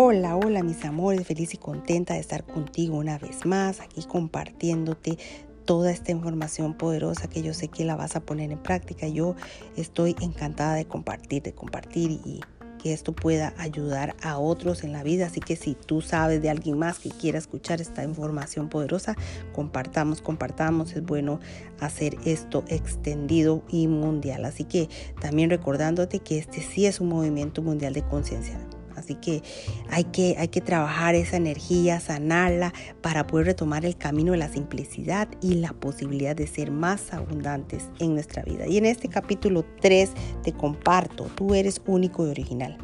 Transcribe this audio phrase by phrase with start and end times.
[0.00, 5.18] Hola, hola mis amores, feliz y contenta de estar contigo una vez más, aquí compartiéndote
[5.64, 9.08] toda esta información poderosa que yo sé que la vas a poner en práctica.
[9.08, 9.34] Yo
[9.76, 12.42] estoy encantada de compartir, de compartir y
[12.80, 15.26] que esto pueda ayudar a otros en la vida.
[15.26, 19.16] Así que si tú sabes de alguien más que quiera escuchar esta información poderosa,
[19.52, 20.92] compartamos, compartamos.
[20.92, 21.40] Es bueno
[21.80, 24.44] hacer esto extendido y mundial.
[24.44, 24.88] Así que
[25.20, 28.60] también recordándote que este sí es un movimiento mundial de conciencia.
[28.98, 29.42] Así que
[29.90, 34.48] hay, que hay que trabajar esa energía, sanarla para poder retomar el camino de la
[34.48, 38.66] simplicidad y la posibilidad de ser más abundantes en nuestra vida.
[38.66, 40.10] Y en este capítulo 3
[40.42, 42.78] te comparto, tú eres único y original.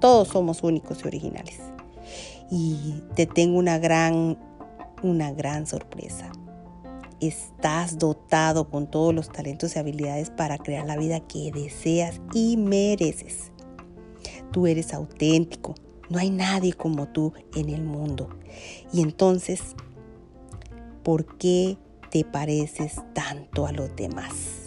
[0.00, 1.60] Todos somos únicos y originales.
[2.50, 4.38] Y te tengo una gran,
[5.02, 6.30] una gran sorpresa
[7.20, 12.56] estás dotado con todos los talentos y habilidades para crear la vida que deseas y
[12.56, 13.53] mereces.
[14.54, 15.74] Tú eres auténtico.
[16.08, 18.28] No hay nadie como tú en el mundo.
[18.92, 19.74] Y entonces,
[21.02, 21.76] ¿por qué
[22.12, 24.62] te pareces tanto a los demás?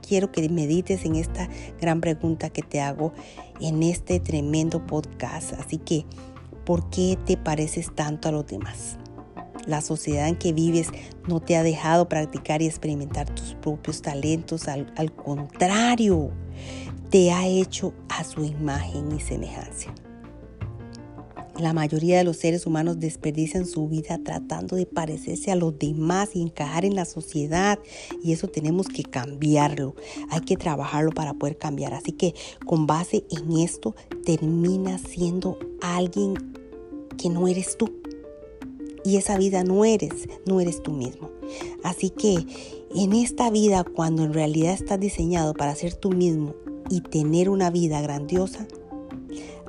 [0.00, 3.12] Quiero que medites en esta gran pregunta que te hago
[3.60, 5.52] en este tremendo podcast.
[5.60, 6.06] Así que,
[6.64, 8.96] ¿por qué te pareces tanto a los demás?
[9.66, 10.88] La sociedad en que vives
[11.28, 14.68] no te ha dejado practicar y experimentar tus propios talentos.
[14.68, 16.32] Al, al contrario,
[17.12, 19.94] te ha hecho a su imagen y semejanza.
[21.58, 26.30] La mayoría de los seres humanos desperdician su vida tratando de parecerse a los demás
[26.32, 27.78] y encajar en la sociedad
[28.24, 29.94] y eso tenemos que cambiarlo.
[30.30, 31.92] Hay que trabajarlo para poder cambiar.
[31.92, 36.32] Así que con base en esto termina siendo alguien
[37.18, 37.92] que no eres tú.
[39.04, 41.30] Y esa vida no eres, no eres tú mismo.
[41.84, 42.46] Así que
[42.94, 46.54] en esta vida, cuando en realidad estás diseñado para ser tú mismo
[46.92, 48.66] y tener una vida grandiosa,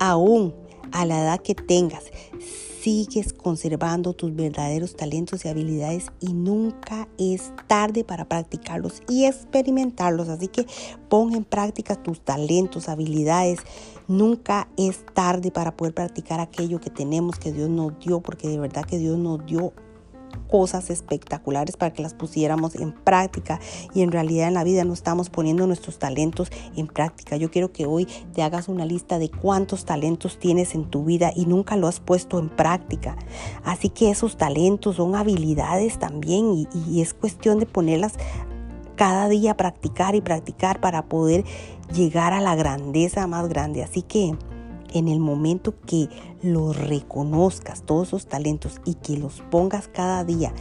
[0.00, 0.52] aún
[0.90, 2.06] a la edad que tengas,
[2.80, 10.28] sigues conservando tus verdaderos talentos y habilidades y nunca es tarde para practicarlos y experimentarlos.
[10.28, 10.66] Así que
[11.08, 13.60] pon en práctica tus talentos, habilidades.
[14.08, 18.58] Nunca es tarde para poder practicar aquello que tenemos, que Dios nos dio, porque de
[18.58, 19.72] verdad que Dios nos dio
[20.34, 23.60] cosas espectaculares para que las pusiéramos en práctica
[23.94, 27.36] y en realidad en la vida no estamos poniendo nuestros talentos en práctica.
[27.36, 31.32] Yo quiero que hoy te hagas una lista de cuántos talentos tienes en tu vida
[31.34, 33.16] y nunca lo has puesto en práctica.
[33.64, 38.14] Así que esos talentos son habilidades también y, y es cuestión de ponerlas
[38.96, 41.44] cada día practicar y practicar para poder
[41.92, 43.82] llegar a la grandeza más grande.
[43.82, 44.36] Así que
[44.94, 46.08] en el momento que
[46.42, 50.54] los reconozcas, todos esos talentos, y que los pongas cada día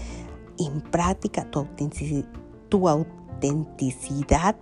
[0.59, 2.27] en práctica, tu autenticidad,
[2.67, 4.57] tu autenticidad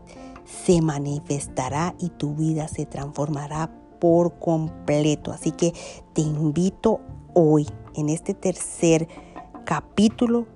[0.45, 5.31] se manifestará y tu vida se transformará por completo.
[5.31, 5.73] Así que
[6.13, 6.99] te invito
[7.33, 9.07] hoy, en este tercer
[9.65, 10.47] capítulo,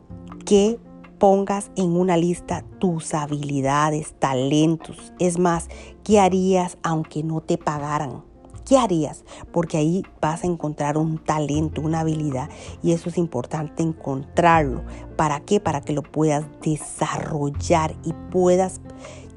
[0.45, 0.79] que
[1.19, 5.13] pongas en una lista tus habilidades, talentos.
[5.19, 5.69] Es más,
[6.03, 8.23] ¿qué harías aunque no te pagaran?
[8.65, 9.23] ¿Qué harías?
[9.51, 12.49] Porque ahí vas a encontrar un talento, una habilidad
[12.81, 14.83] y eso es importante encontrarlo.
[15.15, 15.59] ¿Para qué?
[15.59, 18.81] Para que lo puedas desarrollar y puedas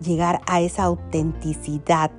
[0.01, 2.11] llegar a esa autenticidad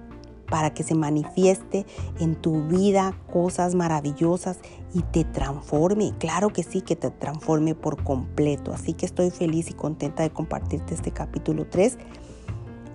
[0.51, 1.85] para que se manifieste
[2.19, 4.59] en tu vida cosas maravillosas
[4.93, 6.13] y te transforme.
[6.19, 8.73] Claro que sí, que te transforme por completo.
[8.73, 11.97] Así que estoy feliz y contenta de compartirte este capítulo 3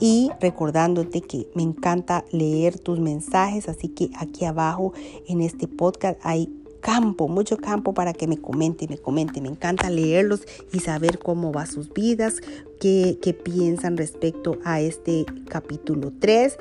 [0.01, 4.93] y recordándote que me encanta leer tus mensajes, así que aquí abajo
[5.29, 6.49] en este podcast hay
[6.85, 9.41] campo, mucho campo para que me comente, me comente.
[9.41, 12.43] Me encanta leerlos y saber cómo va sus vidas,
[12.79, 16.59] qué, qué piensan respecto a este capítulo 3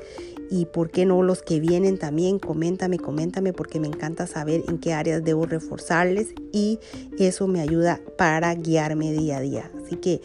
[0.50, 4.78] y por qué no los que vienen también, coméntame, coméntame porque me encanta saber en
[4.78, 6.78] qué áreas debo reforzarles y
[7.18, 9.70] eso me ayuda para guiarme día a día.
[9.84, 10.22] Así que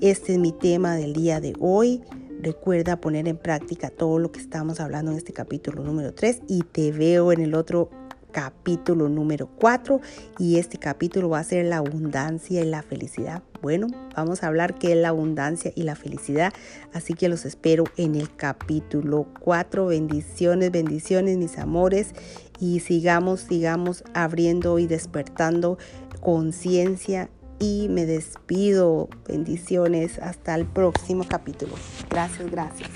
[0.00, 2.00] este es mi tema del día de hoy.
[2.42, 6.62] Recuerda poner en práctica todo lo que estamos hablando en este capítulo número 3 y
[6.62, 7.88] te veo en el otro
[8.32, 10.00] capítulo número 4
[10.40, 13.44] y este capítulo va a ser la abundancia y la felicidad.
[13.60, 13.86] Bueno,
[14.16, 16.52] vamos a hablar qué es la abundancia y la felicidad,
[16.92, 19.86] así que los espero en el capítulo 4.
[19.86, 22.12] Bendiciones, bendiciones mis amores
[22.58, 25.78] y sigamos, sigamos abriendo y despertando
[26.20, 27.30] conciencia
[27.62, 29.08] y me despido.
[29.28, 30.18] Bendiciones.
[30.18, 31.74] Hasta el próximo capítulo.
[32.10, 32.90] Gracias, gracias.